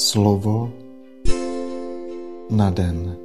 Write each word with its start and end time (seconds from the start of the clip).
Slovo 0.00 0.72
na 2.50 2.70
den. 2.70 3.16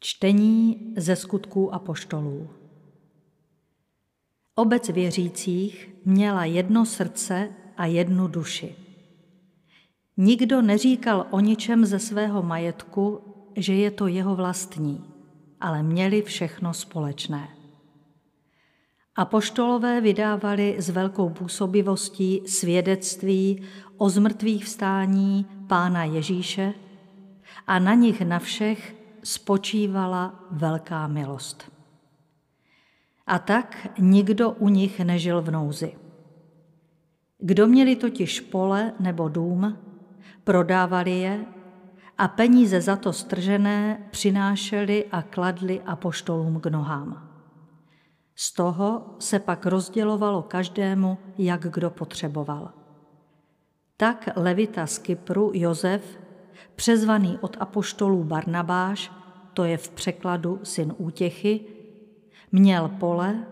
Čtení 0.00 0.94
ze 0.96 1.16
skutků 1.16 1.74
apoštolů. 1.74 2.48
Obec 4.54 4.88
věřících 4.88 5.90
měla 6.04 6.44
jedno 6.44 6.86
srdce 6.86 7.48
a 7.76 7.86
jednu 7.86 8.28
duši. 8.28 8.74
Nikdo 10.16 10.62
neříkal 10.62 11.26
o 11.30 11.40
ničem 11.40 11.86
ze 11.86 11.98
svého 11.98 12.42
majetku, 12.42 13.20
že 13.56 13.74
je 13.74 13.90
to 13.90 14.06
jeho 14.06 14.36
vlastní, 14.36 15.04
ale 15.60 15.82
měli 15.82 16.22
všechno 16.22 16.74
společné. 16.74 17.61
Apoštolové 19.16 20.00
vydávali 20.00 20.76
s 20.78 20.88
velkou 20.88 21.28
působivostí 21.28 22.42
svědectví 22.46 23.62
o 23.96 24.08
zmrtvých 24.08 24.64
vstání 24.64 25.46
Pána 25.66 26.04
Ježíše 26.04 26.74
a 27.66 27.78
na 27.78 27.94
nich 27.94 28.20
na 28.20 28.38
všech 28.38 28.96
spočívala 29.22 30.44
velká 30.50 31.06
milost. 31.06 31.72
A 33.26 33.38
tak 33.38 33.88
nikdo 33.98 34.50
u 34.50 34.68
nich 34.68 35.00
nežil 35.00 35.42
v 35.42 35.50
nouzi. 35.50 35.94
Kdo 37.38 37.66
měli 37.66 37.96
totiž 37.96 38.40
pole 38.40 38.92
nebo 39.00 39.28
dům, 39.28 39.78
prodávali 40.44 41.10
je 41.10 41.44
a 42.18 42.28
peníze 42.28 42.80
za 42.80 42.96
to 42.96 43.12
stržené 43.12 44.08
přinášeli 44.10 45.04
a 45.12 45.22
kladli 45.22 45.80
apoštolům 45.80 46.60
k 46.60 46.66
nohám. 46.66 47.31
Z 48.42 48.52
toho 48.52 49.16
se 49.18 49.38
pak 49.38 49.66
rozdělovalo 49.66 50.42
každému, 50.42 51.18
jak 51.38 51.60
kdo 51.60 51.90
potřeboval. 51.90 52.72
Tak 53.96 54.28
levita 54.36 54.86
z 54.86 54.98
Kypru 54.98 55.50
Josef, 55.54 56.18
přezvaný 56.76 57.38
od 57.40 57.56
apoštolů 57.60 58.24
Barnabáš, 58.24 59.12
to 59.54 59.64
je 59.64 59.76
v 59.76 59.90
překladu 59.90 60.60
syn 60.62 60.94
útěchy, 60.98 61.60
měl 62.52 62.88
pole, 62.88 63.46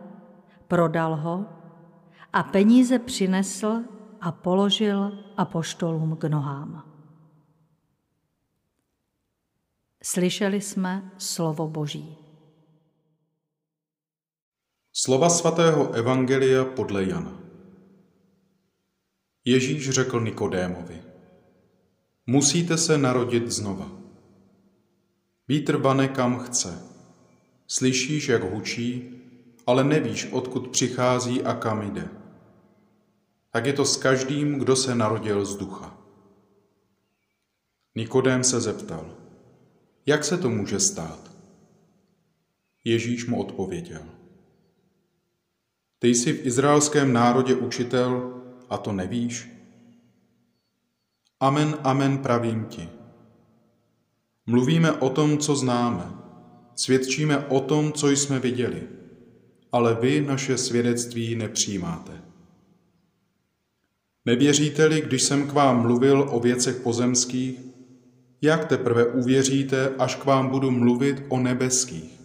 prodal 0.69 1.17
ho 1.17 1.45
a 2.33 2.43
peníze 2.43 2.99
přinesl 2.99 3.81
a 4.21 4.33
položil 4.33 5.19
apoštolům 5.37 6.17
k 6.17 6.25
nohám. 6.25 6.85
Slyšeli 10.03 10.61
jsme 10.61 11.11
slovo 11.19 11.69
Boží. 11.69 12.20
Slova 14.93 15.31
svatého 15.31 15.93
Evangelia 15.93 16.65
podle 16.65 17.05
Jana. 17.05 17.41
Ježíš 19.45 19.91
řekl 19.91 20.21
Nikodémovi, 20.21 21.03
musíte 22.27 22.79
se 22.79 22.99
narodit 22.99 23.51
znova. 23.51 23.91
Vítr 25.49 25.77
vane 25.77 26.09
kam 26.09 26.39
chce. 26.39 26.83
Slyšíš, 27.67 28.29
jak 28.29 28.43
hučí, 28.43 29.11
ale 29.67 29.85
nevíš, 29.85 30.29
odkud 30.33 30.69
přichází 30.69 31.43
a 31.43 31.55
kam 31.55 31.83
jde. 31.83 32.09
Tak 33.51 33.67
je 33.67 33.73
to 33.73 33.85
s 33.85 33.97
každým, 33.97 34.59
kdo 34.59 34.77
se 34.77 34.95
narodil 34.95 35.45
z 35.45 35.57
ducha. 35.57 35.99
Nikodém 37.95 38.45
se 38.45 38.61
zeptal, 38.61 39.17
jak 40.07 40.25
se 40.25 40.39
to 40.39 40.51
může 40.51 40.81
stát? 40.81 41.31
Ježíš 42.85 43.27
mu 43.27 43.41
odpověděl. 43.41 44.20
Ty 46.03 46.09
jsi 46.09 46.33
v 46.33 46.47
izraelském 46.47 47.13
národě 47.13 47.55
učitel 47.55 48.33
a 48.71 48.79
to 48.79 48.93
nevíš? 48.93 49.49
Amen, 51.41 51.77
amen, 51.83 52.19
pravím 52.19 52.65
ti. 52.65 52.89
Mluvíme 54.47 54.93
o 54.93 55.11
tom, 55.11 55.39
co 55.39 55.57
známe, 55.57 56.13
svědčíme 56.75 57.39
o 57.39 57.61
tom, 57.61 57.93
co 57.93 58.09
jsme 58.11 58.39
viděli, 58.39 58.83
ale 59.73 59.95
vy 59.95 60.21
naše 60.21 60.59
svědectví 60.59 61.35
nepřijímáte. 61.35 62.13
Nevěříte-li, 64.27 65.01
když 65.01 65.23
jsem 65.23 65.49
k 65.49 65.53
vám 65.53 65.83
mluvil 65.83 66.29
o 66.31 66.41
věcech 66.41 66.77
pozemských, 66.77 67.61
jak 68.43 68.65
teprve 68.65 69.07
uvěříte, 69.07 69.93
až 69.99 70.15
k 70.15 70.25
vám 70.25 70.49
budu 70.49 70.71
mluvit 70.71 71.23
o 71.29 71.39
nebeských? 71.39 72.20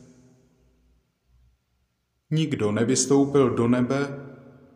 Nikdo 2.35 2.71
nevystoupil 2.71 3.49
do 3.49 3.67
nebe, 3.67 4.19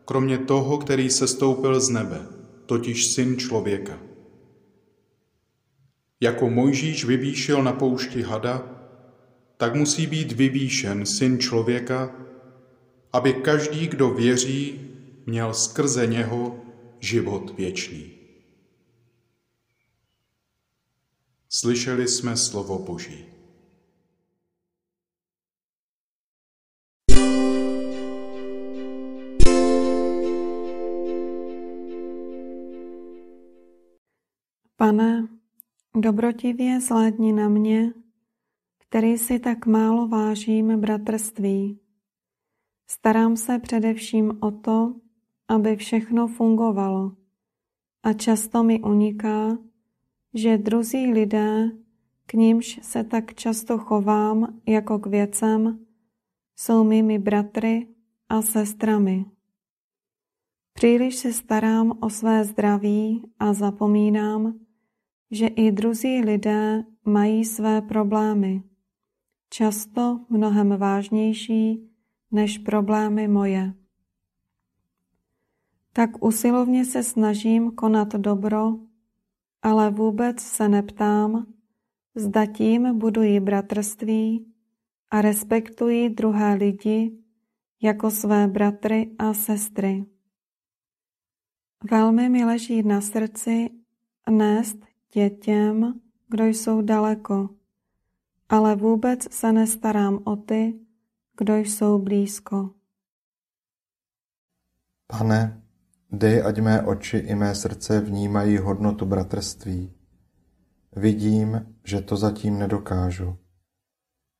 kromě 0.04 0.38
toho, 0.38 0.78
který 0.78 1.10
se 1.10 1.28
stoupil 1.28 1.80
z 1.80 1.88
nebe, 1.88 2.26
totiž 2.66 3.06
syn 3.06 3.36
člověka. 3.36 4.00
Jako 6.20 6.50
Mojžíš 6.50 7.04
vyvýšil 7.04 7.62
na 7.62 7.72
poušti 7.72 8.22
hada, 8.22 8.64
tak 9.56 9.74
musí 9.74 10.06
být 10.06 10.32
vyvýšen 10.32 11.06
syn 11.06 11.38
člověka, 11.38 12.16
aby 13.12 13.32
každý, 13.32 13.88
kdo 13.88 14.10
věří, 14.10 14.80
měl 15.26 15.54
skrze 15.54 16.06
něho 16.06 16.56
život 17.00 17.56
věčný. 17.56 18.10
Slyšeli 21.48 22.08
jsme 22.08 22.36
slovo 22.36 22.78
Boží. 22.78 23.39
Pane, 34.90 35.28
dobrotivě 35.96 36.80
zhlédni 36.80 37.32
na 37.32 37.48
mě, 37.48 37.92
který 38.78 39.18
si 39.18 39.38
tak 39.38 39.66
málo 39.66 40.08
vážím 40.08 40.80
bratrství. 40.80 41.80
Starám 42.90 43.36
se 43.36 43.58
především 43.58 44.38
o 44.40 44.50
to, 44.50 44.94
aby 45.48 45.76
všechno 45.76 46.28
fungovalo 46.28 47.12
a 48.02 48.12
často 48.12 48.62
mi 48.62 48.80
uniká, 48.80 49.58
že 50.34 50.58
druzí 50.58 51.12
lidé, 51.12 51.70
k 52.26 52.32
nímž 52.32 52.80
se 52.82 53.04
tak 53.04 53.34
často 53.34 53.78
chovám 53.78 54.60
jako 54.66 54.98
k 54.98 55.06
věcem, 55.06 55.86
jsou 56.56 56.84
mými 56.84 57.18
bratry 57.18 57.88
a 58.28 58.42
sestrami. 58.42 59.24
Příliš 60.72 61.16
se 61.16 61.32
starám 61.32 61.98
o 62.00 62.10
své 62.10 62.44
zdraví 62.44 63.22
a 63.38 63.52
zapomínám, 63.52 64.60
že 65.30 65.46
i 65.46 65.72
druzí 65.72 66.20
lidé 66.20 66.84
mají 67.04 67.44
své 67.44 67.82
problémy, 67.82 68.62
často 69.50 70.20
mnohem 70.28 70.76
vážnější 70.78 71.90
než 72.30 72.58
problémy 72.58 73.28
moje. 73.28 73.74
Tak 75.92 76.24
usilovně 76.24 76.84
se 76.84 77.02
snažím 77.02 77.70
konat 77.70 78.14
dobro, 78.14 78.78
ale 79.62 79.90
vůbec 79.90 80.40
se 80.40 80.68
neptám, 80.68 81.46
zda 82.14 82.46
tím 82.46 82.98
buduji 82.98 83.40
bratrství 83.40 84.46
a 85.10 85.22
respektuji 85.22 86.10
druhé 86.10 86.54
lidi 86.54 87.18
jako 87.82 88.10
své 88.10 88.48
bratry 88.48 89.10
a 89.18 89.34
sestry. 89.34 90.04
Velmi 91.90 92.28
mi 92.28 92.44
leží 92.44 92.82
na 92.82 93.00
srdci 93.00 93.70
nést 94.30 94.89
dětem, 95.14 96.00
kdo 96.28 96.44
jsou 96.44 96.82
daleko, 96.82 97.48
ale 98.48 98.76
vůbec 98.76 99.34
se 99.34 99.52
nestarám 99.52 100.18
o 100.24 100.36
ty, 100.36 100.80
kdo 101.38 101.56
jsou 101.56 101.98
blízko. 101.98 102.70
Pane, 105.06 105.62
dej, 106.12 106.42
ať 106.42 106.58
mé 106.60 106.82
oči 106.82 107.18
i 107.18 107.34
mé 107.34 107.54
srdce 107.54 108.00
vnímají 108.00 108.58
hodnotu 108.58 109.06
bratrství. 109.06 109.92
Vidím, 110.96 111.74
že 111.84 112.00
to 112.00 112.16
zatím 112.16 112.58
nedokážu. 112.58 113.36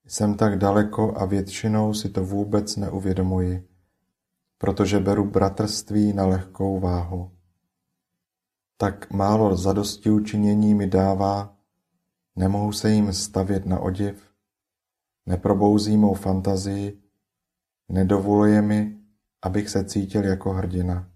Jsem 0.06 0.35
tak 0.35 0.59
daleko 0.59 1.17
a 1.17 1.25
většinou 1.25 1.95
si 1.95 2.09
to 2.09 2.25
vůbec 2.25 2.77
neuvědomuji, 2.77 3.69
protože 4.59 5.00
beru 5.00 5.25
bratrství 5.25 6.12
na 6.12 6.27
lehkou 6.27 6.81
váhu 6.81 7.31
tak 8.81 9.11
málo 9.11 9.56
zadostiučinění 9.56 10.75
mi 10.75 10.87
dává, 10.87 11.56
nemohu 12.37 12.73
se 12.73 12.91
jim 12.91 13.12
stavět 13.12 13.67
na 13.67 13.81
odiv, 13.81 14.31
neprobouzí 15.27 15.97
mou 15.97 16.15
fantazii, 16.15 17.03
nedovoluje 17.88 18.62
mi, 18.62 19.00
abych 19.43 19.69
se 19.69 19.85
cítil 19.85 20.25
jako 20.25 20.53
hrdina. 20.53 21.09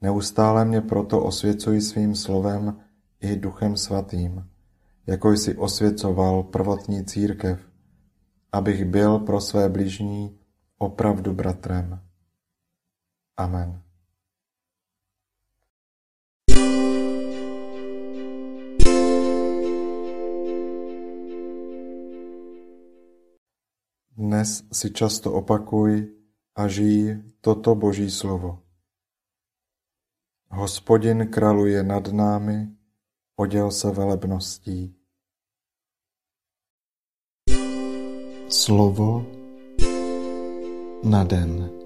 Neustále 0.00 0.64
mě 0.64 0.80
proto 0.80 1.24
osvěcuji 1.24 1.80
svým 1.80 2.14
slovem 2.14 2.80
i 3.20 3.36
duchem 3.36 3.76
svatým, 3.76 4.50
jako 5.06 5.32
jsi 5.32 5.56
osvěcoval 5.56 6.42
prvotní 6.42 7.04
církev, 7.04 7.70
abych 8.52 8.84
byl 8.84 9.18
pro 9.18 9.40
své 9.40 9.68
bližní 9.68 10.38
opravdu 10.78 11.34
bratrem. 11.34 12.00
Amen. 13.36 13.89
Dnes 24.20 24.68
si 24.68 24.92
často 24.92 25.32
opakuj 25.32 26.12
a 26.52 26.68
žij 26.68 27.24
toto 27.40 27.72
Boží 27.72 28.12
slovo. 28.12 28.60
Hospodin 30.52 31.32
kraluje 31.32 31.80
nad 31.80 32.04
námi, 32.12 32.68
oděl 33.40 33.70
se 33.72 33.90
velebností. 33.90 34.92
Slovo 38.48 39.24
na 41.04 41.24
den. 41.24 41.79